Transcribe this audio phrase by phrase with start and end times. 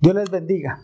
[0.00, 0.80] Dios les bendiga.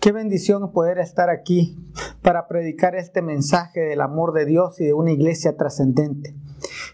[0.00, 1.76] Qué bendición poder estar aquí
[2.22, 6.34] para predicar este mensaje del amor de Dios y de una iglesia trascendente.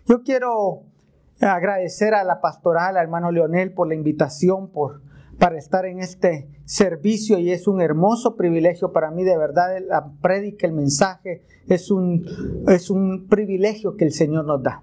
[0.06, 0.82] Yo quiero
[1.40, 5.00] agradecer a la pastoral, al hermano Leonel, por la invitación, por,
[5.38, 10.12] para estar en este servicio y es un hermoso privilegio para mí, de verdad, la
[10.60, 12.26] el mensaje, es un,
[12.68, 14.82] es un privilegio que el Señor nos da.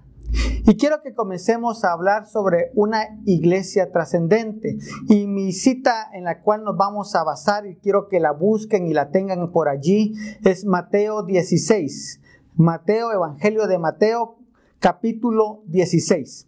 [0.64, 4.78] Y quiero que comencemos a hablar sobre una iglesia trascendente.
[5.08, 8.86] Y mi cita en la cual nos vamos a basar, y quiero que la busquen
[8.86, 10.14] y la tengan por allí,
[10.44, 12.20] es Mateo 16.
[12.54, 14.38] Mateo, Evangelio de Mateo,
[14.78, 16.46] capítulo 16.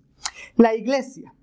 [0.56, 1.34] La iglesia.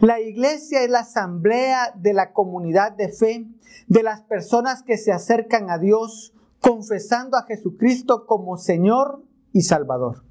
[0.00, 3.46] La iglesia es la asamblea de la comunidad de fe,
[3.86, 10.27] de las personas que se acercan a Dios confesando a Jesucristo como Señor y Salvador.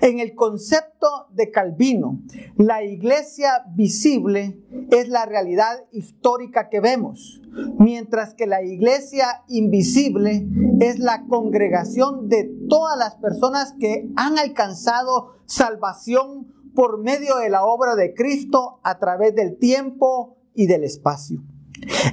[0.00, 2.20] En el concepto de Calvino,
[2.56, 4.58] la iglesia visible
[4.90, 7.42] es la realidad histórica que vemos,
[7.78, 10.48] mientras que la iglesia invisible
[10.80, 17.64] es la congregación de todas las personas que han alcanzado salvación por medio de la
[17.64, 21.42] obra de Cristo a través del tiempo y del espacio.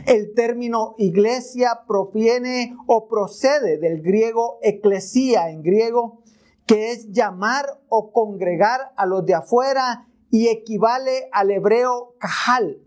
[0.06, 6.24] El término iglesia proviene o procede del griego eclesía en griego,
[6.68, 12.80] que es llamar o congregar a los de afuera y equivale al hebreo kahal,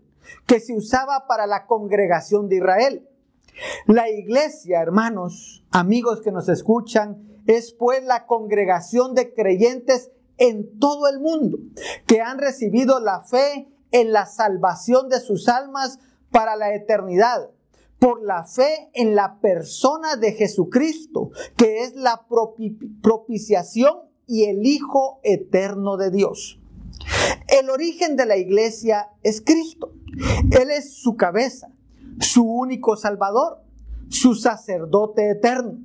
[0.45, 3.09] que se usaba para la congregación de Israel.
[3.87, 11.07] La iglesia, hermanos, amigos que nos escuchan, es pues la congregación de creyentes en todo
[11.07, 11.57] el mundo
[12.05, 17.49] que han recibido la fe en la salvación de sus almas para la eternidad
[18.01, 22.25] por la fe en la persona de Jesucristo, que es la
[23.03, 23.93] propiciación
[24.25, 26.59] y el Hijo eterno de Dios.
[27.47, 29.93] El origen de la iglesia es Cristo.
[30.49, 31.69] Él es su cabeza,
[32.19, 33.61] su único Salvador,
[34.09, 35.77] su sacerdote eterno.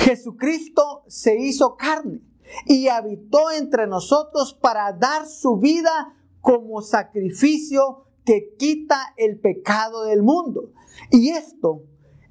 [0.00, 2.22] Jesucristo se hizo carne
[2.66, 10.24] y habitó entre nosotros para dar su vida como sacrificio que quita el pecado del
[10.24, 10.72] mundo.
[11.12, 11.82] Y esto,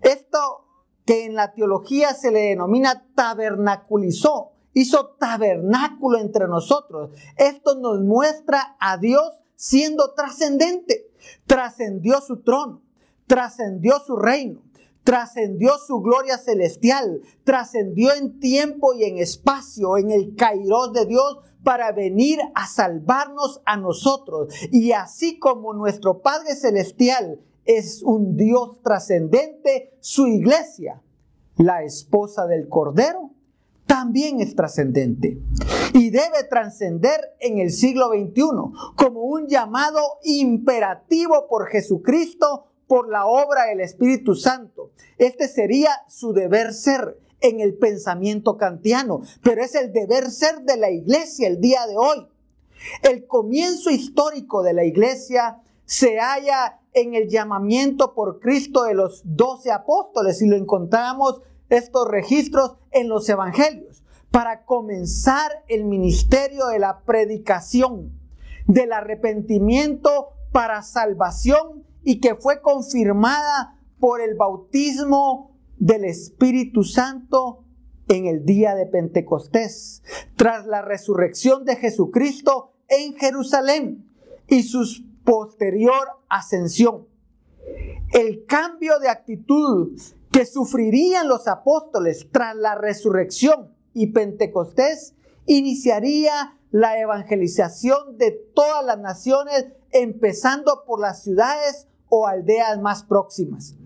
[0.01, 0.65] esto
[1.05, 7.11] que en la teología se le denomina tabernaculizó, hizo tabernáculo entre nosotros.
[7.37, 11.11] Esto nos muestra a Dios siendo trascendente.
[11.45, 12.81] Trascendió su trono,
[13.27, 14.63] trascendió su reino,
[15.03, 21.37] trascendió su gloria celestial, trascendió en tiempo y en espacio, en el kairos de Dios,
[21.63, 24.51] para venir a salvarnos a nosotros.
[24.71, 27.39] Y así como nuestro Padre Celestial
[27.77, 31.01] es un Dios trascendente, su iglesia,
[31.57, 33.31] la esposa del Cordero,
[33.85, 35.37] también es trascendente
[35.93, 38.41] y debe trascender en el siglo XXI
[38.95, 44.91] como un llamado imperativo por Jesucristo por la obra del Espíritu Santo.
[45.17, 50.77] Este sería su deber ser en el pensamiento kantiano, pero es el deber ser de
[50.77, 52.27] la iglesia el día de hoy.
[53.03, 59.21] El comienzo histórico de la iglesia se halla en el llamamiento por Cristo de los
[59.25, 60.41] doce apóstoles.
[60.41, 64.03] Y lo encontramos estos registros en los evangelios.
[64.29, 68.17] Para comenzar el ministerio de la predicación,
[68.67, 77.63] del arrepentimiento para salvación y que fue confirmada por el bautismo del Espíritu Santo
[78.07, 80.03] en el día de Pentecostés,
[80.35, 84.05] tras la resurrección de Jesucristo en Jerusalén
[84.47, 84.83] y su
[85.31, 87.07] posterior ascensión.
[88.11, 89.97] El cambio de actitud
[90.29, 95.15] que sufrirían los apóstoles tras la resurrección y Pentecostés
[95.45, 103.77] iniciaría la evangelización de todas las naciones, empezando por las ciudades o aldeas más próximas.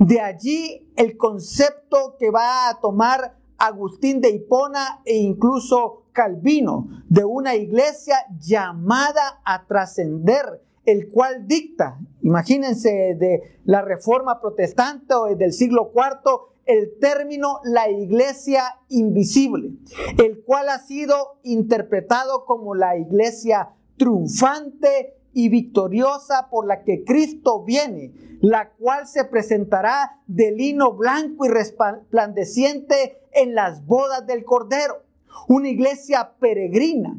[0.00, 7.24] De allí el concepto que va a tomar Agustín de Hipona e incluso Calvino de
[7.24, 15.52] una iglesia llamada a trascender, el cual dicta, imagínense de la reforma protestante o del
[15.52, 19.72] siglo IV, el término la iglesia invisible,
[20.18, 27.62] el cual ha sido interpretado como la iglesia triunfante y victoriosa por la que Cristo
[27.64, 35.04] viene, la cual se presentará de lino blanco y resplandeciente en las bodas del Cordero.
[35.48, 37.16] Una iglesia peregrina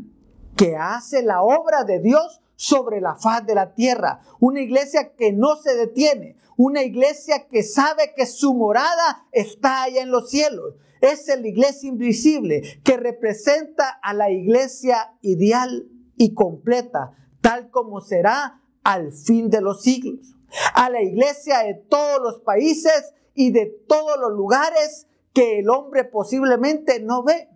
[0.55, 4.21] que hace la obra de Dios sobre la faz de la tierra.
[4.39, 6.35] Una iglesia que no se detiene.
[6.57, 10.75] Una iglesia que sabe que su morada está allá en los cielos.
[11.01, 18.61] Es la iglesia invisible que representa a la iglesia ideal y completa tal como será
[18.83, 20.35] al fin de los siglos.
[20.75, 26.03] a la iglesia de todos los países y de todos los lugares que el hombre
[26.03, 27.47] posiblemente no ve,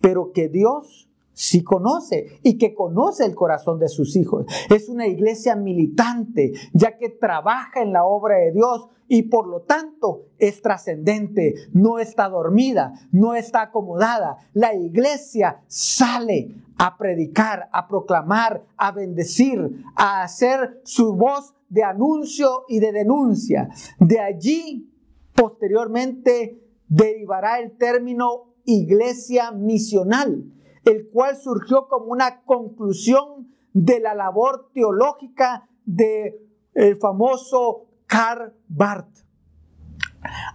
[0.00, 4.46] pero que Dios sí conoce y que conoce el corazón de sus hijos.
[4.70, 9.60] Es una iglesia militante, ya que trabaja en la obra de Dios y por lo
[9.62, 14.38] tanto es trascendente, no está dormida, no está acomodada.
[14.54, 22.64] La iglesia sale a predicar, a proclamar, a bendecir, a hacer su voz de anuncio
[22.68, 23.68] y de denuncia.
[23.98, 24.90] De allí,
[25.34, 30.44] posteriormente, derivará el término iglesia misional
[30.84, 36.40] el cual surgió como una conclusión de la labor teológica del
[36.74, 39.24] el famoso Karl Barth.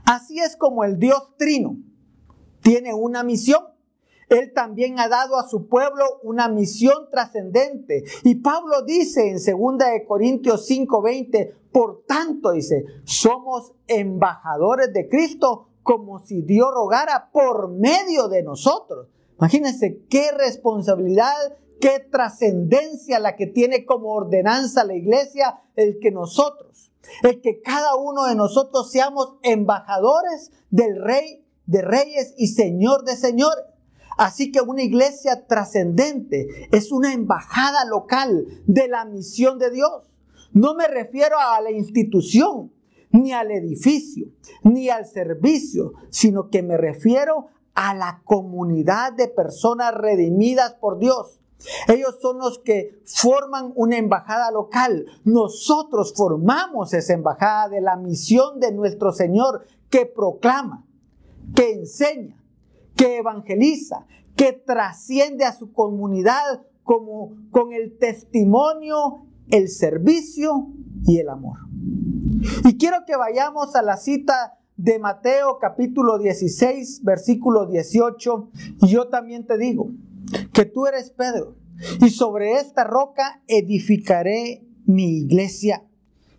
[0.05, 1.77] Así es como el Dios Trino
[2.61, 3.63] tiene una misión.
[4.27, 8.03] Él también ha dado a su pueblo una misión trascendente.
[8.23, 15.69] Y Pablo dice en 2 de Corintios 5:20, por tanto dice, somos embajadores de Cristo
[15.81, 19.07] como si Dios rogara por medio de nosotros.
[19.39, 21.33] Imagínense qué responsabilidad,
[21.79, 26.91] qué trascendencia la que tiene como ordenanza la iglesia el que nosotros,
[27.23, 33.15] el que cada uno de nosotros seamos embajadores del rey de reyes y señor de
[33.15, 33.63] señores.
[34.17, 40.11] Así que una iglesia trascendente es una embajada local de la misión de Dios.
[40.51, 42.73] No me refiero a la institución,
[43.11, 44.27] ni al edificio,
[44.63, 47.47] ni al servicio, sino que me refiero
[47.81, 51.39] a la comunidad de personas redimidas por Dios.
[51.87, 55.05] Ellos son los que forman una embajada local.
[55.23, 60.85] Nosotros formamos esa embajada de la misión de nuestro Señor que proclama,
[61.55, 62.43] que enseña,
[62.97, 64.05] que evangeliza,
[64.35, 70.67] que trasciende a su comunidad como con el testimonio, el servicio
[71.05, 71.59] y el amor.
[72.65, 78.49] Y quiero que vayamos a la cita de Mateo capítulo 16, versículo 18.
[78.81, 79.91] Y yo también te digo
[80.53, 81.55] que tú eres Pedro
[81.99, 85.85] y sobre esta roca edificaré mi iglesia.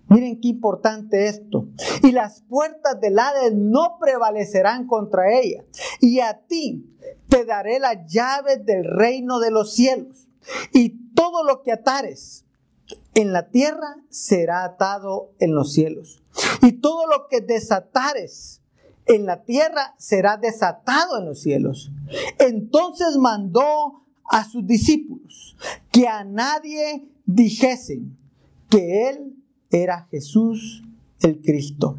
[0.08, 1.68] Miren qué importante esto.
[2.02, 5.62] Y las puertas del Hades no prevalecerán contra ella.
[6.00, 6.96] Y a ti
[7.28, 10.28] te daré las llaves del reino de los cielos.
[10.72, 12.46] Y todo lo que atares
[13.14, 16.22] en la tierra será atado en los cielos.
[16.62, 18.60] Y todo lo que desatares
[19.06, 21.90] en la tierra será desatado en los cielos.
[22.38, 25.56] Entonces mandó a sus discípulos
[25.90, 28.16] que a nadie dijesen
[28.68, 29.36] que él
[29.70, 30.82] era Jesús
[31.20, 31.98] el Cristo.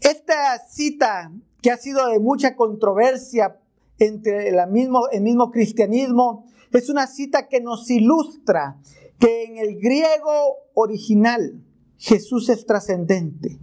[0.00, 3.60] Esta cita que ha sido de mucha controversia
[3.98, 6.46] entre el mismo, el mismo cristianismo,
[6.78, 8.78] es una cita que nos ilustra
[9.18, 11.62] que en el griego original
[11.98, 13.58] Jesús es trascendente.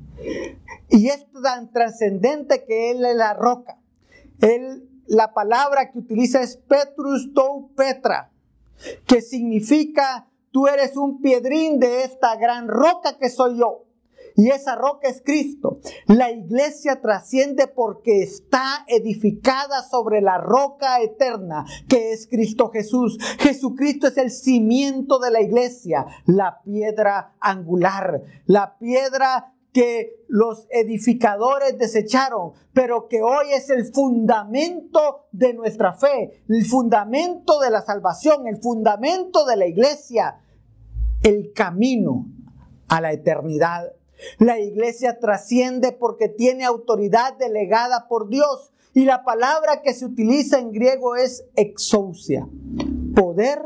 [0.90, 3.80] Y es tan trascendente que Él es la roca.
[4.42, 8.32] Él, la palabra que utiliza es Petrus tou Petra,
[9.06, 13.89] que significa tú eres un piedrín de esta gran roca que soy yo
[14.40, 15.82] y esa roca es Cristo.
[16.08, 23.18] La iglesia trasciende porque está edificada sobre la roca eterna que es Cristo Jesús.
[23.40, 31.78] Jesucristo es el cimiento de la iglesia, la piedra angular, la piedra que los edificadores
[31.78, 38.48] desecharon, pero que hoy es el fundamento de nuestra fe, el fundamento de la salvación,
[38.48, 40.40] el fundamento de la iglesia,
[41.24, 42.26] el camino
[42.88, 43.99] a la eternidad
[44.38, 48.72] la iglesia trasciende porque tiene autoridad delegada por Dios.
[48.94, 52.48] Y la palabra que se utiliza en griego es exousia.
[53.16, 53.62] Poder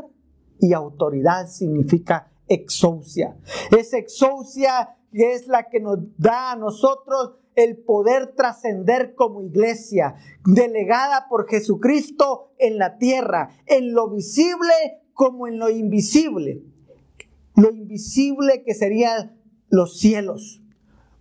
[0.58, 3.36] y autoridad significa exousia.
[3.76, 10.16] Es exousia que es la que nos da a nosotros el poder trascender como iglesia,
[10.44, 14.72] delegada por Jesucristo en la tierra, en lo visible
[15.12, 16.62] como en lo invisible.
[17.54, 19.32] Lo invisible que sería
[19.74, 20.60] los cielos.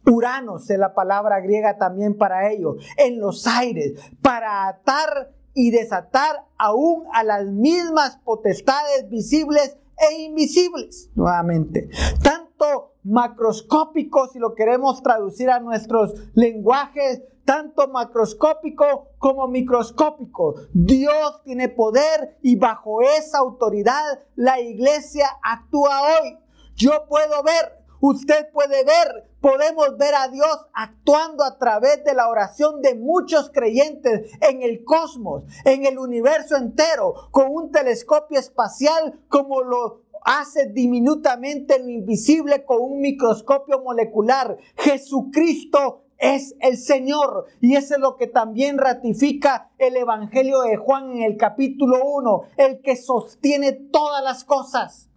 [0.06, 6.46] Uranos es la palabra griega también para ello, en los aires, para atar y desatar
[6.58, 11.90] aún a las mismas potestades visibles e invisibles, nuevamente.
[12.22, 20.56] Tanto macroscópico, si lo queremos traducir a nuestros lenguajes, tanto macroscópico como microscópico.
[20.74, 26.38] Dios tiene poder y bajo esa autoridad la iglesia actúa hoy.
[26.76, 32.28] Yo puedo ver Usted puede ver, podemos ver a Dios actuando a través de la
[32.28, 39.22] oración de muchos creyentes en el cosmos, en el universo entero, con un telescopio espacial
[39.30, 44.58] como lo hace diminutamente lo invisible con un microscopio molecular.
[44.76, 47.46] Jesucristo es el Señor.
[47.62, 52.42] Y eso es lo que también ratifica el Evangelio de Juan en el capítulo 1,
[52.58, 55.10] el que sostiene todas las cosas.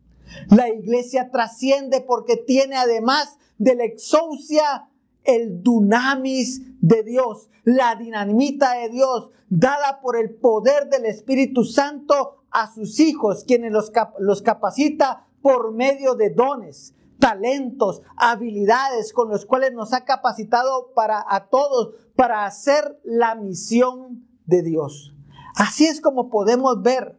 [0.49, 4.88] La iglesia trasciende porque tiene además de la exousia
[5.25, 12.45] el dunamis de Dios, la dinamita de Dios, dada por el poder del Espíritu Santo
[12.50, 19.47] a sus hijos, quienes los, los capacita por medio de dones, talentos, habilidades con los
[19.47, 25.14] cuales nos ha capacitado para a todos para hacer la misión de Dios.
[25.54, 27.18] Así es como podemos ver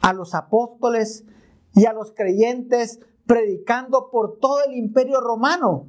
[0.00, 1.24] a los apóstoles
[1.74, 5.86] y a los creyentes predicando por todo el imperio romano.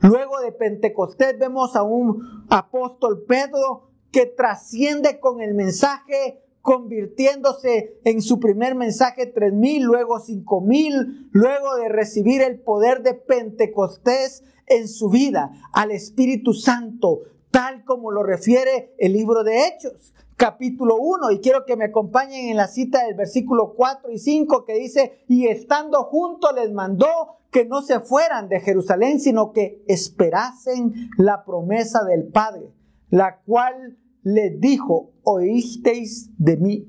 [0.00, 8.22] Luego de Pentecostés vemos a un apóstol Pedro que trasciende con el mensaje convirtiéndose en
[8.22, 14.44] su primer mensaje tres mil, luego cinco mil, luego de recibir el poder de Pentecostés
[14.66, 20.98] en su vida, al Espíritu Santo, tal como lo refiere el libro de Hechos, capítulo
[20.98, 21.30] 1.
[21.30, 25.24] Y quiero que me acompañen en la cita del versículo 4 y 5 que dice,
[25.26, 27.06] y estando juntos les mandó
[27.50, 32.74] que no se fueran de Jerusalén, sino que esperasen la promesa del Padre,
[33.08, 36.88] la cual les dijo, oísteis de mí.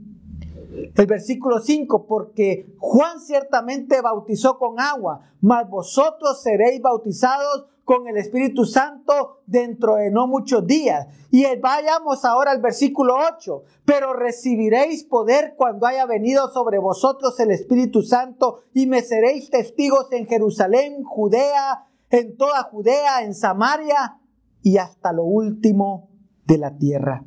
[0.93, 8.17] El versículo 5, porque Juan ciertamente bautizó con agua, mas vosotros seréis bautizados con el
[8.17, 11.07] Espíritu Santo dentro de no muchos días.
[11.31, 17.51] Y vayamos ahora al versículo 8, pero recibiréis poder cuando haya venido sobre vosotros el
[17.51, 24.17] Espíritu Santo y me seréis testigos en Jerusalén, Judea, en toda Judea, en Samaria
[24.63, 26.09] y hasta lo último
[26.45, 27.23] de la tierra.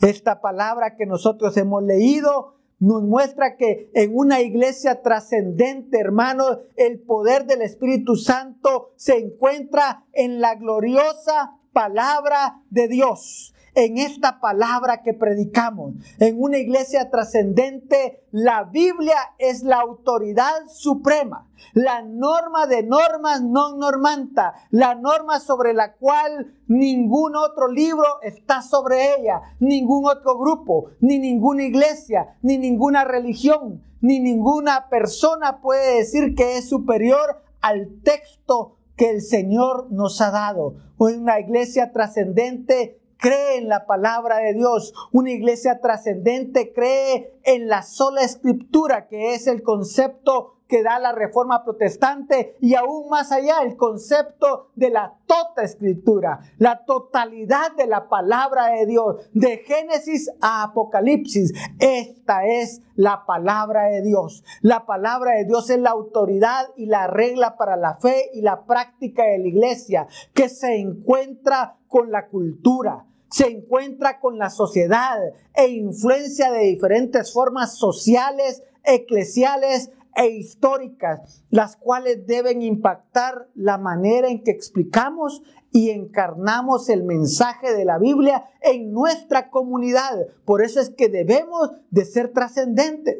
[0.00, 7.00] Esta palabra que nosotros hemos leído nos muestra que en una iglesia trascendente, hermanos, el
[7.00, 15.02] poder del Espíritu Santo se encuentra en la gloriosa palabra de Dios en esta palabra
[15.02, 15.94] que predicamos.
[16.18, 23.78] En una iglesia trascendente, la Biblia es la autoridad suprema, la norma de normas non
[23.78, 30.90] normanta, la norma sobre la cual ningún otro libro está sobre ella, ningún otro grupo,
[31.00, 38.00] ni ninguna iglesia, ni ninguna religión, ni ninguna persona puede decir que es superior al
[38.02, 40.74] texto que el Señor nos ha dado.
[40.98, 44.94] Una iglesia trascendente cree en la palabra de Dios.
[45.12, 51.12] Una iglesia trascendente cree en la sola escritura, que es el concepto que da la
[51.12, 57.86] reforma protestante y aún más allá el concepto de la tota escritura, la totalidad de
[57.86, 61.52] la palabra de Dios, de Génesis a Apocalipsis.
[61.78, 64.44] Esta es la palabra de Dios.
[64.60, 68.66] La palabra de Dios es la autoridad y la regla para la fe y la
[68.66, 75.18] práctica de la iglesia que se encuentra con la cultura, se encuentra con la sociedad
[75.54, 84.28] e influencia de diferentes formas sociales, eclesiales e históricas, las cuales deben impactar la manera
[84.28, 90.26] en que explicamos y encarnamos el mensaje de la Biblia en nuestra comunidad.
[90.44, 93.18] Por eso es que debemos de ser trascendentes.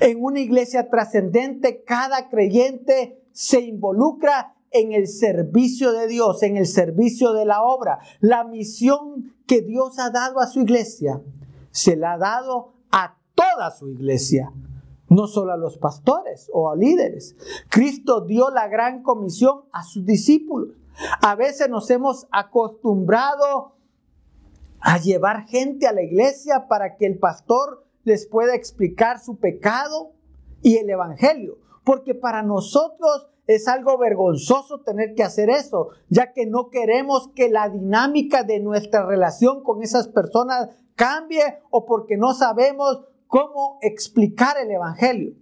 [0.00, 6.66] En una iglesia trascendente, cada creyente se involucra en el servicio de Dios, en el
[6.66, 7.98] servicio de la obra.
[8.20, 11.22] La misión que Dios ha dado a su iglesia,
[11.70, 14.52] se la ha dado a toda su iglesia,
[15.08, 17.36] no solo a los pastores o a líderes.
[17.68, 20.70] Cristo dio la gran comisión a sus discípulos.
[21.20, 23.76] A veces nos hemos acostumbrado
[24.80, 30.12] a llevar gente a la iglesia para que el pastor les pueda explicar su pecado
[30.62, 36.46] y el evangelio, porque para nosotros es algo vergonzoso tener que hacer eso, ya que
[36.46, 42.34] no queremos que la dinámica de nuestra relación con esas personas cambie o porque no
[42.34, 45.34] sabemos cómo explicar el Evangelio.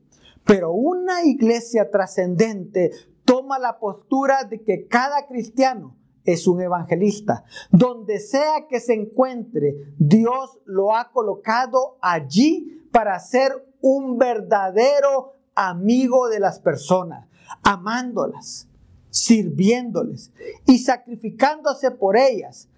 [0.44, 2.90] Pero una iglesia trascendente
[3.24, 7.44] toma la postura de que cada cristiano es un evangelista.
[7.70, 16.28] Donde sea que se encuentre, Dios lo ha colocado allí para ser un verdadero amigo
[16.28, 17.28] de las personas
[17.64, 18.68] amándolas,
[19.10, 20.32] sirviéndoles
[20.66, 22.68] y sacrificándose por ellas,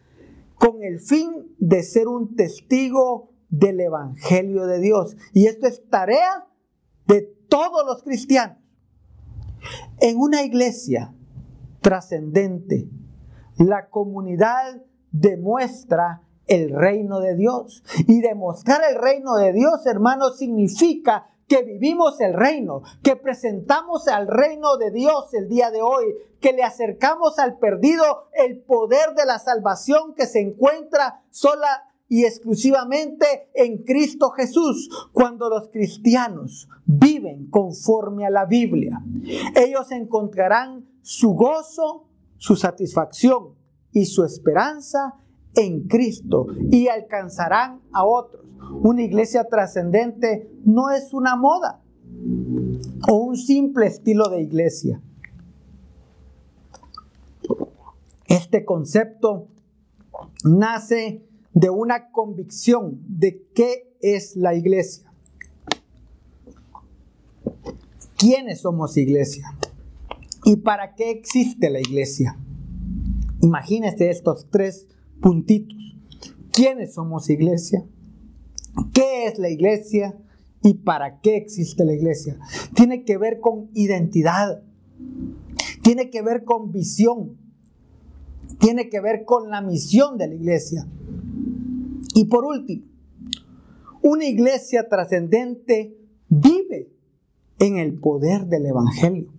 [0.58, 5.16] con el fin de ser un testigo del Evangelio de Dios.
[5.32, 6.46] Y esto es tarea
[7.06, 8.58] de todos los cristianos.
[9.98, 11.12] En una iglesia
[11.80, 12.88] trascendente,
[13.58, 17.82] la comunidad demuestra el reino de Dios.
[18.06, 24.26] Y demostrar el reino de Dios, hermanos, significa que vivimos el reino, que presentamos al
[24.26, 26.06] reino de Dios el día de hoy,
[26.40, 32.24] que le acercamos al perdido el poder de la salvación que se encuentra sola y
[32.24, 34.88] exclusivamente en Cristo Jesús.
[35.12, 39.02] Cuando los cristianos viven conforme a la Biblia,
[39.54, 43.54] ellos encontrarán su gozo, su satisfacción
[43.92, 45.14] y su esperanza
[45.56, 48.44] en Cristo y alcanzarán a otros.
[48.82, 51.82] Una iglesia trascendente no es una moda
[53.08, 55.00] o un simple estilo de iglesia.
[58.26, 59.48] Este concepto
[60.44, 65.10] nace de una convicción de qué es la iglesia.
[68.16, 69.56] ¿Quiénes somos iglesia?
[70.44, 72.36] ¿Y para qué existe la iglesia?
[73.42, 74.86] Imagínese estos tres
[75.20, 75.76] puntitos.
[76.52, 77.85] ¿Quiénes somos iglesia?
[78.92, 80.18] ¿Qué es la iglesia?
[80.62, 82.38] ¿Y para qué existe la iglesia?
[82.75, 84.62] Tiene que ver con identidad.
[85.82, 87.37] Tiene que ver con visión.
[88.58, 90.87] Tiene que ver con la misión de la iglesia.
[92.14, 92.87] Y por último,
[94.02, 95.96] una iglesia trascendente
[96.28, 96.92] vive
[97.58, 99.32] en el poder del Evangelio.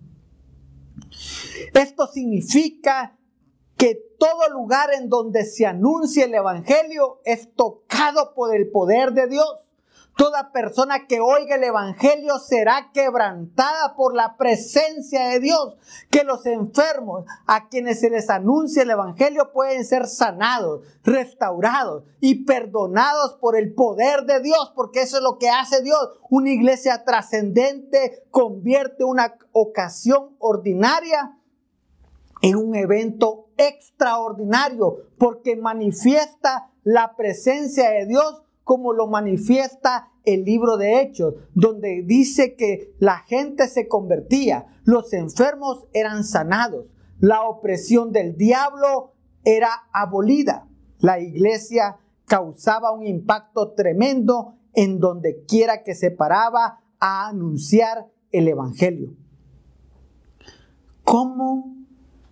[1.74, 3.17] Esto significa
[3.78, 9.28] que todo lugar en donde se anuncia el Evangelio es tocado por el poder de
[9.28, 9.48] Dios.
[10.16, 15.76] Toda persona que oiga el Evangelio será quebrantada por la presencia de Dios.
[16.10, 22.44] Que los enfermos a quienes se les anuncia el Evangelio pueden ser sanados, restaurados y
[22.44, 26.18] perdonados por el poder de Dios, porque eso es lo que hace Dios.
[26.28, 31.38] Una iglesia trascendente convierte una ocasión ordinaria
[32.42, 40.76] en un evento extraordinario porque manifiesta la presencia de Dios como lo manifiesta el libro
[40.76, 46.84] de Hechos, donde dice que la gente se convertía, los enfermos eran sanados,
[47.18, 49.14] la opresión del diablo
[49.44, 50.68] era abolida,
[50.98, 51.96] la iglesia
[52.26, 59.16] causaba un impacto tremendo en donde quiera que se paraba a anunciar el Evangelio.
[61.04, 61.77] ¿Cómo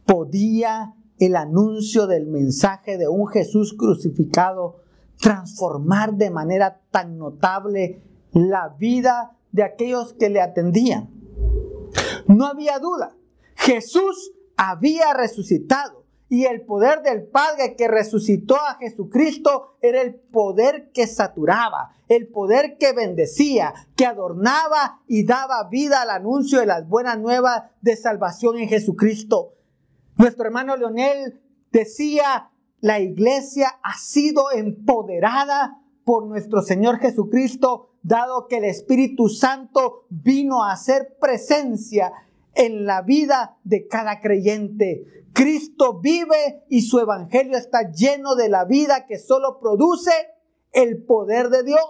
[0.07, 4.77] podía el anuncio del mensaje de un Jesús crucificado
[5.21, 11.11] transformar de manera tan notable la vida de aquellos que le atendían.
[12.27, 13.17] No había duda,
[13.55, 20.91] Jesús había resucitado y el poder del Padre que resucitó a Jesucristo era el poder
[20.93, 26.89] que saturaba, el poder que bendecía, que adornaba y daba vida al anuncio de las
[26.89, 29.53] buenas nuevas de salvación en Jesucristo.
[30.17, 32.51] Nuestro hermano Leonel decía,
[32.81, 40.63] la iglesia ha sido empoderada por nuestro Señor Jesucristo, dado que el Espíritu Santo vino
[40.63, 42.13] a hacer presencia
[42.55, 45.27] en la vida de cada creyente.
[45.35, 50.13] Cristo vive y su evangelio está lleno de la vida que solo produce
[50.73, 51.85] el poder de Dios.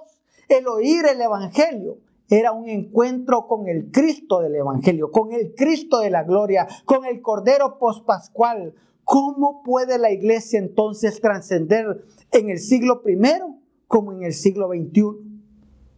[0.48, 6.00] El oír el evangelio era un encuentro con el Cristo del Evangelio, con el Cristo
[6.00, 8.74] de la gloria, con el Cordero pospascual.
[9.04, 15.02] ¿Cómo puede la iglesia entonces trascender en el siglo primero como en el siglo XXI?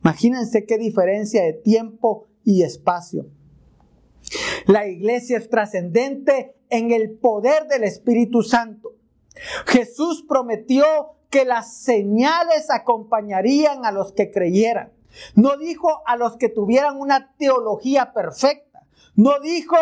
[0.03, 3.27] Imagínense qué diferencia de tiempo y espacio.
[4.67, 8.93] La iglesia es trascendente en el poder del Espíritu Santo.
[9.67, 10.85] Jesús prometió
[11.31, 14.93] que las señales acompañarían a los que creyeran.
[15.35, 18.87] No dijo a los que tuvieran una teología perfecta.
[19.15, 19.77] No dijo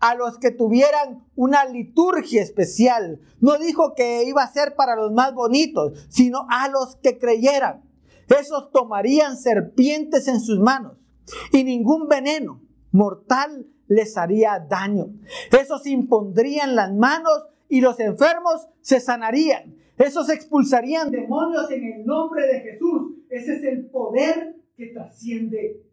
[0.00, 3.20] a los que tuvieran una liturgia especial.
[3.40, 7.82] No dijo que iba a ser para los más bonitos, sino a los que creyeran.
[8.28, 10.92] Esos tomarían serpientes en sus manos
[11.52, 12.60] y ningún veneno
[12.92, 15.08] mortal les haría daño.
[15.50, 19.76] Esos impondrían las manos y los enfermos se sanarían.
[19.96, 23.07] Esos expulsarían demonios en el nombre de Jesús.
[23.38, 25.84] Ese es el poder que trasciende.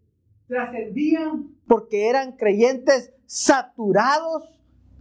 [0.48, 4.44] Trascendían porque eran creyentes saturados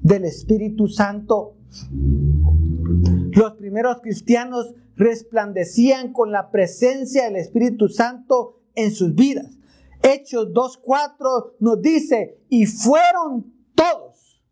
[0.02, 1.57] del Espíritu Santo.
[3.33, 9.59] Los primeros cristianos resplandecían con la presencia del Espíritu Santo en sus vidas.
[10.02, 14.42] Hechos 2.4 nos dice, y fueron todos,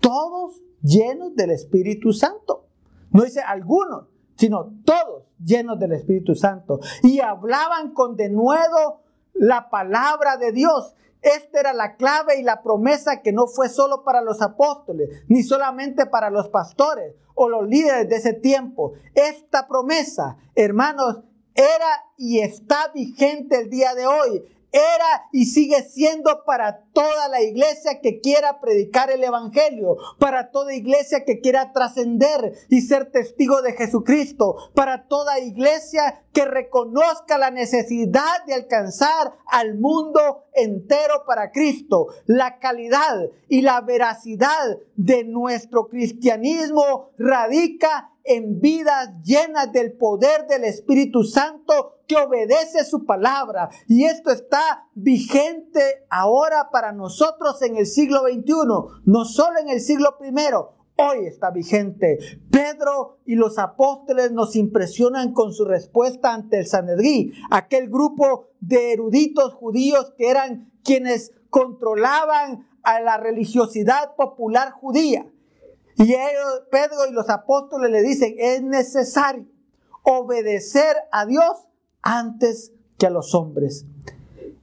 [0.00, 2.68] todos llenos del Espíritu Santo.
[3.10, 6.80] No dice algunos, sino todos llenos del Espíritu Santo.
[7.02, 9.00] Y hablaban con denuedo
[9.34, 10.94] la palabra de Dios.
[11.22, 15.42] Esta era la clave y la promesa que no fue solo para los apóstoles, ni
[15.42, 18.94] solamente para los pastores o los líderes de ese tiempo.
[19.14, 21.22] Esta promesa, hermanos,
[21.54, 24.44] era y está vigente el día de hoy.
[24.72, 30.74] Era y sigue siendo para toda la iglesia que quiera predicar el Evangelio, para toda
[30.74, 37.50] iglesia que quiera trascender y ser testigo de Jesucristo, para toda iglesia que reconozca la
[37.50, 42.06] necesidad de alcanzar al mundo entero para Cristo.
[42.26, 50.64] La calidad y la veracidad de nuestro cristianismo radica en vidas llenas del poder del
[50.64, 53.70] Espíritu Santo que obedece su palabra.
[53.86, 59.80] Y esto está vigente ahora para nosotros en el siglo XXI, no solo en el
[59.80, 60.32] siglo I.
[60.96, 62.18] Hoy está vigente.
[62.50, 68.92] Pedro y los apóstoles nos impresionan con su respuesta ante el Sanedrí, aquel grupo de
[68.92, 75.26] eruditos judíos que eran quienes controlaban a la religiosidad popular judía.
[75.96, 76.14] Y
[76.70, 79.46] Pedro y los apóstoles le dicen, es necesario
[80.02, 81.68] obedecer a Dios
[82.02, 83.86] antes que a los hombres.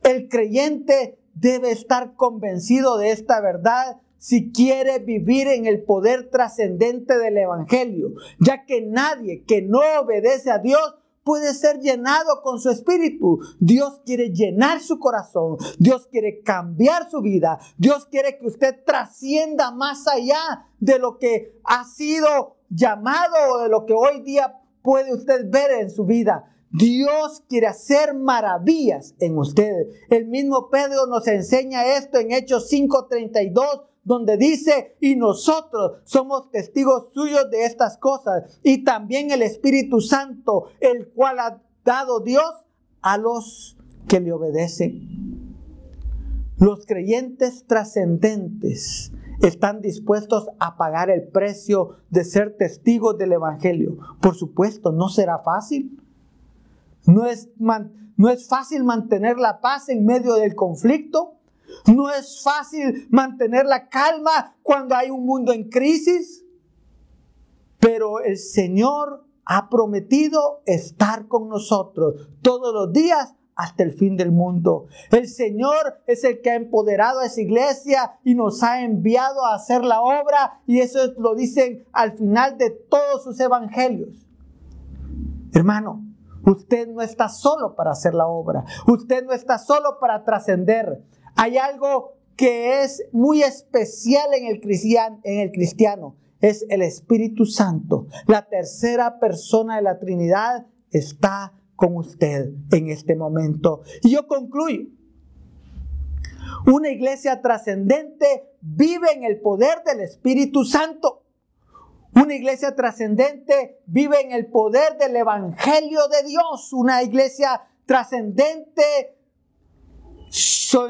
[0.04, 7.18] El creyente debe estar convencido de esta verdad si quiere vivir en el poder trascendente
[7.18, 12.70] del Evangelio, ya que nadie que no obedece a Dios puede ser llenado con su
[12.70, 13.40] espíritu.
[13.60, 15.58] Dios quiere llenar su corazón.
[15.78, 17.60] Dios quiere cambiar su vida.
[17.78, 23.70] Dios quiere que usted trascienda más allá de lo que ha sido llamado o de
[23.70, 26.46] lo que hoy día puede usted ver en su vida.
[26.72, 29.88] Dios quiere hacer maravillas en usted.
[30.10, 37.10] El mismo Pedro nos enseña esto en Hechos 5:32 donde dice, y nosotros somos testigos
[37.14, 42.52] suyos de estas cosas, y también el Espíritu Santo, el cual ha dado Dios
[43.04, 45.56] a los que le obedecen.
[46.58, 49.12] Los creyentes trascendentes
[49.44, 54.00] están dispuestos a pagar el precio de ser testigos del Evangelio.
[54.22, 56.02] Por supuesto, no será fácil.
[57.06, 57.48] No es,
[58.18, 61.36] no es fácil mantener la paz en medio del conflicto.
[61.88, 66.46] No es fácil mantener la calma cuando hay un mundo en crisis,
[67.80, 74.32] pero el Señor ha prometido estar con nosotros todos los días hasta el fin del
[74.32, 74.86] mundo.
[75.12, 79.56] El Señor es el que ha empoderado a esa iglesia y nos ha enviado a
[79.56, 84.26] hacer la obra y eso lo dicen al final de todos sus evangelios.
[85.54, 86.06] Hermano,
[86.46, 91.04] usted no está solo para hacer la obra, usted no está solo para trascender.
[91.36, 97.46] Hay algo que es muy especial en el, cristiano, en el cristiano, es el Espíritu
[97.46, 98.08] Santo.
[98.28, 103.82] La tercera persona de la Trinidad está con usted en este momento.
[104.04, 104.88] Y yo concluyo.
[106.66, 111.24] Una iglesia trascendente vive en el poder del Espíritu Santo.
[112.16, 116.74] Una iglesia trascendente vive en el poder del Evangelio de Dios.
[116.74, 119.19] Una iglesia trascendente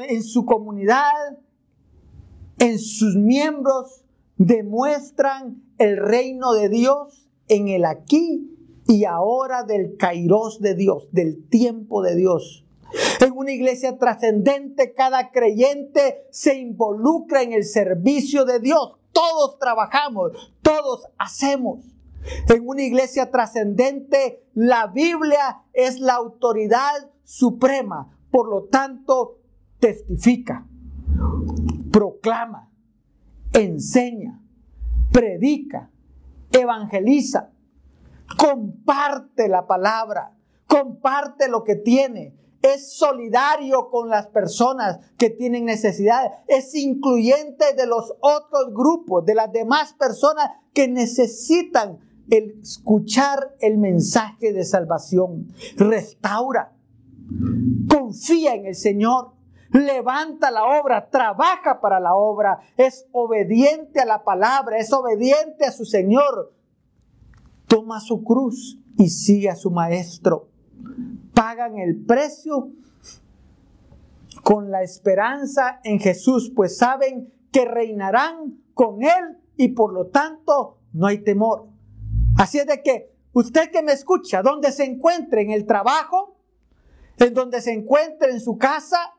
[0.00, 1.38] en su comunidad,
[2.58, 4.04] en sus miembros,
[4.36, 8.50] demuestran el reino de Dios en el aquí
[8.86, 12.64] y ahora del kairos de Dios, del tiempo de Dios.
[13.20, 18.96] En una iglesia trascendente, cada creyente se involucra en el servicio de Dios.
[19.12, 21.84] Todos trabajamos, todos hacemos.
[22.48, 28.16] En una iglesia trascendente, la Biblia es la autoridad suprema.
[28.30, 29.40] Por lo tanto,
[29.78, 30.66] testifica,
[31.90, 32.70] proclama,
[33.52, 34.40] enseña,
[35.12, 35.90] predica,
[36.52, 37.50] evangeliza,
[38.38, 46.30] comparte la palabra, comparte lo que tiene, es solidario con las personas que tienen necesidad,
[46.46, 54.52] es incluyente de los otros grupos, de las demás personas que necesitan escuchar el mensaje
[54.52, 55.48] de salvación.
[55.76, 56.76] Restaura,
[58.10, 59.34] confía en el Señor,
[59.70, 65.70] levanta la obra, trabaja para la obra, es obediente a la palabra, es obediente a
[65.70, 66.52] su Señor.
[67.68, 70.48] Toma su cruz y sigue a su maestro.
[71.34, 72.72] Pagan el precio
[74.42, 80.78] con la esperanza en Jesús, pues saben que reinarán con Él y por lo tanto
[80.92, 81.68] no hay temor.
[82.36, 86.29] Así es de que usted que me escucha, donde se encuentre en el trabajo,
[87.20, 89.14] en donde se encuentre en su casa,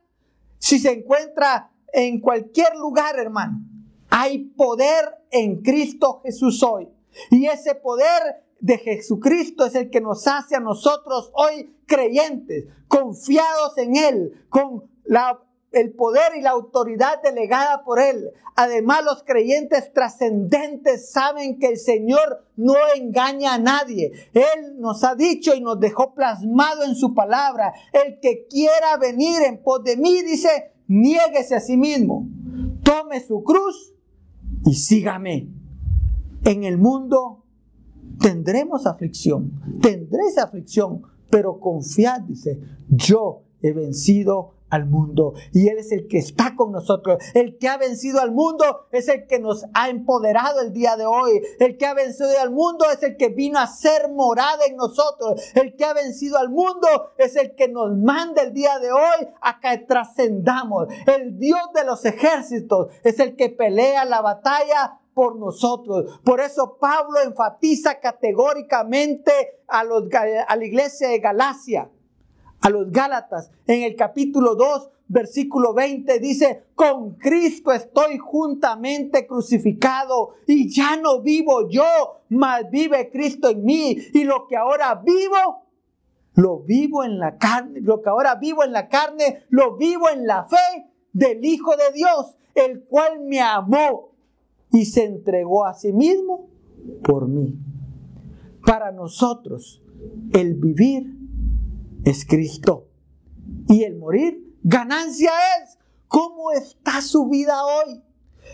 [0.57, 3.59] si se encuentra en cualquier lugar, hermano,
[4.09, 6.89] hay poder en Cristo Jesús hoy.
[7.29, 13.77] Y ese poder de Jesucristo es el que nos hace a nosotros hoy creyentes, confiados
[13.77, 15.39] en Él, con la
[15.71, 18.31] el poder y la autoridad delegada por Él.
[18.55, 24.11] Además, los creyentes trascendentes saben que el Señor no engaña a nadie.
[24.33, 27.73] Él nos ha dicho y nos dejó plasmado en su palabra.
[27.93, 32.27] El que quiera venir en pos de mí, dice, niéguese a sí mismo.
[32.83, 33.93] Tome su cruz
[34.65, 35.49] y sígame.
[36.43, 37.45] En el mundo
[38.19, 45.91] tendremos aflicción, tendréis aflicción, pero confiad, dice, yo he vencido al mundo y Él es
[45.91, 47.17] el que está con nosotros.
[47.33, 51.05] El que ha vencido al mundo es el que nos ha empoderado el día de
[51.05, 51.41] hoy.
[51.59, 55.41] El que ha vencido al mundo es el que vino a ser morada en nosotros.
[55.53, 59.27] El que ha vencido al mundo es el que nos manda el día de hoy
[59.41, 60.87] a que trascendamos.
[61.05, 66.21] El Dios de los ejércitos es el que pelea la batalla por nosotros.
[66.23, 69.31] Por eso Pablo enfatiza categóricamente
[69.67, 71.89] a, los, a la iglesia de Galacia
[72.61, 80.35] a los Gálatas en el capítulo 2, versículo 20 dice, con Cristo estoy juntamente crucificado
[80.47, 81.83] y ya no vivo yo,
[82.29, 85.65] mas vive Cristo en mí y lo que ahora vivo,
[86.35, 90.25] lo vivo en la carne, lo que ahora vivo en la carne, lo vivo en
[90.25, 94.11] la fe del Hijo de Dios, el cual me amó
[94.71, 96.47] y se entregó a sí mismo
[97.03, 97.57] por mí.
[98.65, 99.83] Para nosotros,
[100.31, 101.20] el vivir
[102.05, 102.87] es Cristo.
[103.67, 105.77] Y el morir, ganancia es.
[106.07, 108.03] ¿Cómo está su vida hoy?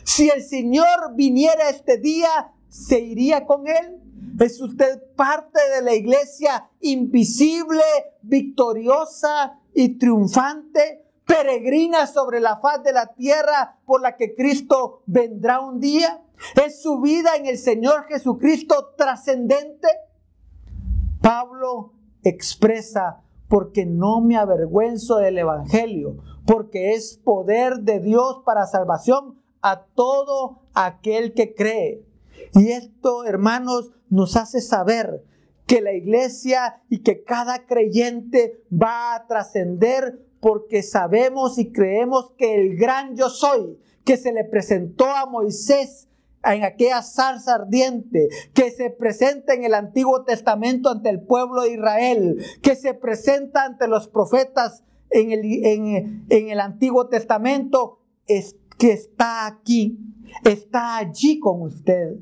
[0.03, 4.01] Si el Señor viniera este día, ¿se iría con Él?
[4.39, 7.83] ¿Es usted parte de la iglesia invisible,
[8.21, 11.07] victoriosa y triunfante?
[11.27, 16.23] peregrina sobre la faz de la tierra por la que Cristo vendrá un día?
[16.65, 19.87] ¿Es su vida en el Señor Jesucristo trascendente?
[21.21, 29.37] Pablo expresa porque no me avergüenzo del Evangelio, porque es poder de Dios para salvación
[29.61, 32.05] a todo aquel que cree.
[32.53, 35.23] Y esto, hermanos, nos hace saber
[35.65, 42.55] que la iglesia y que cada creyente va a trascender porque sabemos y creemos que
[42.55, 46.06] el gran yo soy que se le presentó a Moisés
[46.43, 51.73] en aquella zarza ardiente que se presenta en el Antiguo Testamento ante el pueblo de
[51.73, 58.55] Israel, que se presenta ante los profetas en el, en, en el Antiguo Testamento, es
[58.77, 59.99] que está aquí,
[60.43, 62.17] está allí con usted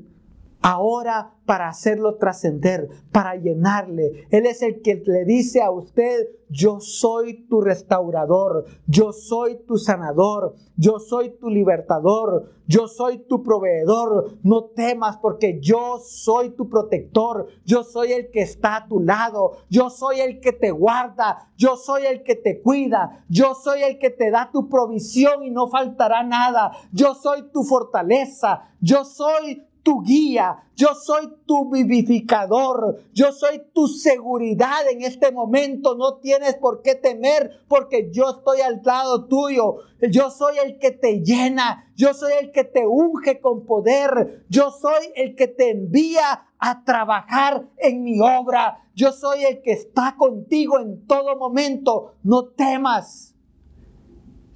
[0.66, 4.26] ahora para hacerlo trascender, para llenarle.
[4.30, 9.78] Él es el que le dice a usted, yo soy tu restaurador, yo soy tu
[9.78, 14.38] sanador, yo soy tu libertador, yo soy tu proveedor.
[14.42, 19.52] No temas porque yo soy tu protector, yo soy el que está a tu lado,
[19.70, 24.00] yo soy el que te guarda, yo soy el que te cuida, yo soy el
[24.00, 29.65] que te da tu provisión y no faltará nada, yo soy tu fortaleza, yo soy
[29.86, 35.94] tu guía, yo soy tu vivificador, yo soy tu seguridad en este momento.
[35.94, 39.76] No tienes por qué temer porque yo estoy al lado tuyo.
[40.10, 44.72] Yo soy el que te llena, yo soy el que te unge con poder, yo
[44.72, 48.82] soy el que te envía a trabajar en mi obra.
[48.96, 52.16] Yo soy el que está contigo en todo momento.
[52.24, 53.36] No temas.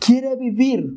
[0.01, 0.91] ¿Quiere vivir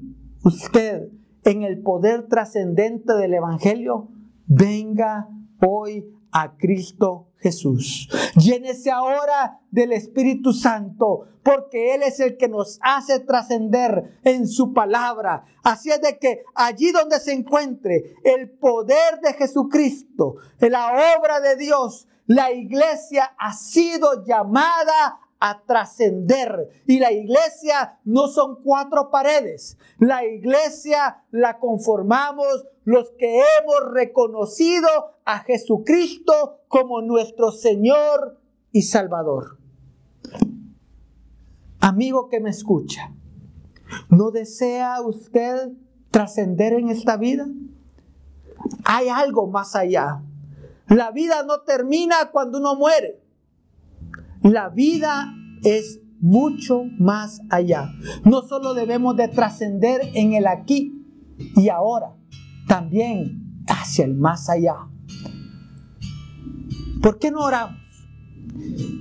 [0.43, 1.09] usted
[1.43, 4.09] en el poder trascendente del Evangelio?
[4.45, 5.27] Venga
[5.59, 8.09] hoy a Cristo Jesús.
[8.35, 14.73] Llénese ahora del Espíritu Santo, porque Él es el que nos hace trascender en su
[14.73, 15.43] palabra.
[15.63, 21.55] Así es de que allí donde se encuentre el poder de Jesucristo, la obra de
[21.57, 26.69] Dios, la iglesia ha sido llamada a trascender.
[26.87, 29.77] Y la iglesia no son cuatro paredes.
[29.99, 34.87] La iglesia la conformamos los que hemos reconocido
[35.25, 38.39] a Jesucristo como nuestro Señor
[38.71, 39.57] y Salvador.
[41.79, 43.13] Amigo que me escucha,
[44.09, 45.69] ¿no desea usted
[46.11, 47.47] trascender en esta vida?
[48.85, 50.23] Hay algo más allá.
[50.87, 53.21] La vida no termina cuando uno muere.
[54.43, 57.89] La vida es mucho más allá.
[58.23, 61.05] No solo debemos de trascender en el aquí
[61.37, 62.15] y ahora,
[62.67, 64.75] también hacia el más allá.
[67.01, 67.79] ¿Por qué no oramos?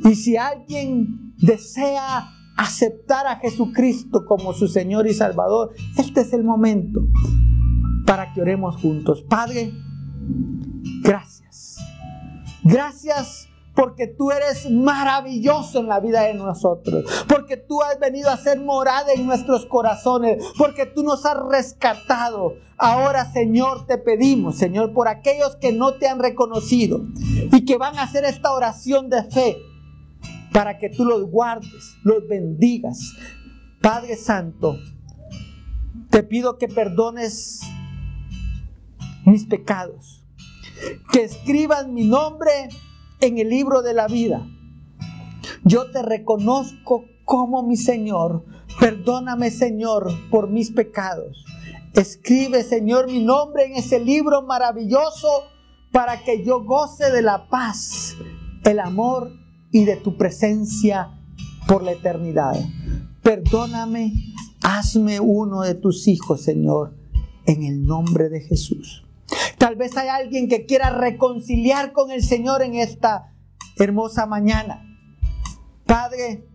[0.04, 6.44] Y si alguien desea aceptar a Jesucristo como su Señor y Salvador, este es el
[6.44, 7.06] momento
[8.06, 9.22] para que oremos juntos.
[9.22, 9.72] Padre,
[11.02, 11.78] gracias.
[12.64, 18.36] Gracias porque tú eres maravilloso en la vida de nosotros, porque tú has venido a
[18.36, 22.54] ser morada en nuestros corazones, porque tú nos has rescatado.
[22.76, 27.00] Ahora, Señor, te pedimos, Señor, por aquellos que no te han reconocido
[27.52, 29.56] y que van a hacer esta oración de fe,
[30.52, 33.14] para que tú los guardes, los bendigas.
[33.80, 34.76] Padre Santo,
[36.10, 37.60] te pido que perdones
[39.24, 40.26] mis pecados,
[41.10, 42.68] que escribas mi nombre
[43.22, 44.46] en el libro de la vida.
[45.64, 48.44] Yo te reconozco como mi Señor.
[48.80, 51.44] Perdóname, Señor, por mis pecados.
[51.94, 55.44] Escribe, Señor, mi nombre en ese libro maravilloso
[55.92, 58.16] para que yo goce de la paz,
[58.64, 59.30] el amor
[59.70, 61.10] y de tu presencia
[61.68, 62.54] por la eternidad.
[63.22, 64.14] Perdóname,
[64.62, 66.96] hazme uno de tus hijos, Señor,
[67.46, 69.04] en el nombre de Jesús.
[69.58, 73.32] Tal vez hay alguien que quiera reconciliar con el Señor en esta
[73.76, 74.84] hermosa mañana.
[75.86, 76.46] Padre,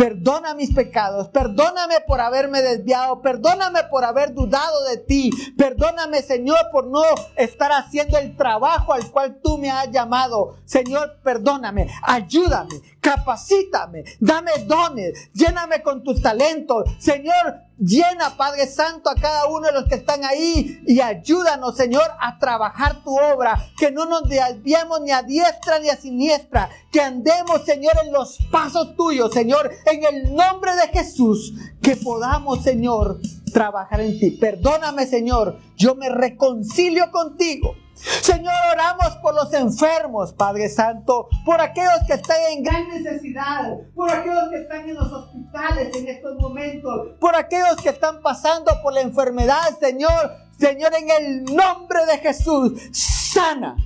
[0.00, 6.56] Perdona mis pecados, perdóname por haberme desviado, perdóname por haber dudado de ti, perdóname Señor
[6.72, 7.02] por no
[7.36, 10.56] estar haciendo el trabajo al cual tú me has llamado.
[10.64, 16.84] Señor, perdóname, ayúdame, capacítame, dame dones, lléname con tus talentos.
[16.98, 22.02] Señor, Llena, Padre Santo, a cada uno de los que están ahí y ayúdanos, Señor,
[22.20, 23.70] a trabajar tu obra.
[23.78, 26.68] Que no nos desviemos ni a diestra ni a siniestra.
[26.92, 31.54] Que andemos, Señor, en los pasos tuyos, Señor, en el nombre de Jesús.
[31.80, 33.18] Que podamos, Señor,
[33.50, 34.32] trabajar en ti.
[34.32, 35.56] Perdóname, Señor.
[35.78, 37.74] Yo me reconcilio contigo.
[38.00, 44.10] Señor, oramos por los enfermos, Padre Santo, por aquellos que están en gran necesidad, por
[44.10, 48.94] aquellos que están en los hospitales en estos momentos, por aquellos que están pasando por
[48.94, 50.32] la enfermedad, Señor.
[50.58, 53.76] Señor, en el nombre de Jesús, sana,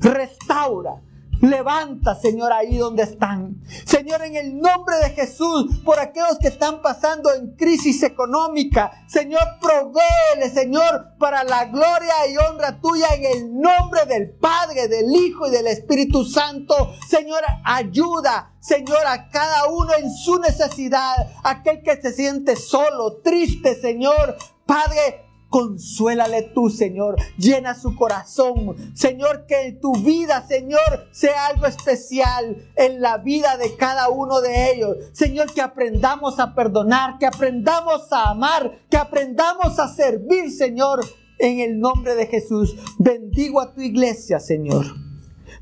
[0.00, 1.00] restaura,
[1.44, 3.62] Levanta, Señor, ahí donde están.
[3.84, 9.42] Señor, en el nombre de Jesús, por aquellos que están pasando en crisis económica, Señor,
[9.60, 15.46] provéele, Señor, para la gloria y honra tuya en el nombre del Padre, del Hijo
[15.46, 16.94] y del Espíritu Santo.
[17.08, 23.78] Señor, ayuda, Señor, a cada uno en su necesidad, aquel que se siente solo, triste,
[23.78, 24.36] Señor.
[24.64, 27.16] Padre, Consuélale tú, Señor.
[27.38, 28.76] Llena su corazón.
[28.94, 34.72] Señor, que tu vida, Señor, sea algo especial en la vida de cada uno de
[34.72, 34.96] ellos.
[35.12, 41.04] Señor, que aprendamos a perdonar, que aprendamos a amar, que aprendamos a servir, Señor,
[41.38, 42.74] en el nombre de Jesús.
[42.98, 44.86] Bendigo a tu iglesia, Señor.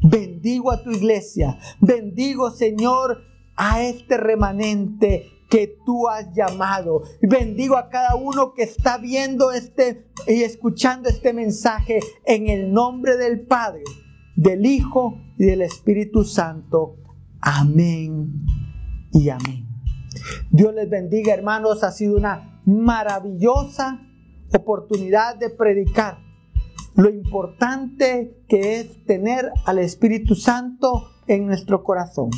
[0.01, 1.59] Bendigo a tu iglesia.
[1.81, 3.23] Bendigo, Señor,
[3.57, 7.03] a este remanente que tú has llamado.
[7.21, 13.19] Bendigo a cada uno que está viendo este y escuchando este mensaje en el nombre
[13.19, 13.83] del Padre,
[14.35, 16.97] del Hijo y del Espíritu Santo.
[17.43, 18.47] Amén
[19.12, 19.69] y amén.
[20.51, 21.85] Dios les bendiga, hermanos.
[21.85, 24.01] Ha sido una maravillosa
[24.55, 26.17] oportunidad de predicar
[26.95, 32.31] lo importante que es tener al Espíritu Santo en nuestro corazón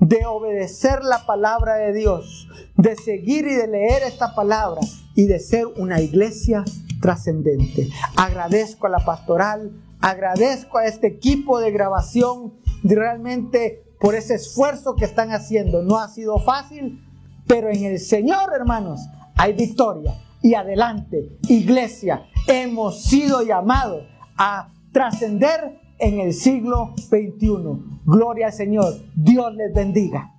[0.00, 4.80] de obedecer la palabra de Dios, de seguir y de leer esta palabra
[5.14, 6.64] y de ser una iglesia
[7.00, 7.88] trascendente.
[8.16, 15.04] Agradezco a la pastoral, agradezco a este equipo de grabación realmente por ese esfuerzo que
[15.04, 15.82] están haciendo.
[15.82, 17.04] No ha sido fácil,
[17.46, 19.00] pero en el Señor, hermanos,
[19.36, 20.14] hay victoria.
[20.40, 24.04] Y adelante, iglesia, hemos sido llamados
[24.36, 28.00] a trascender en el siglo XXI.
[28.04, 28.94] Gloria al Señor.
[29.14, 30.37] Dios les bendiga.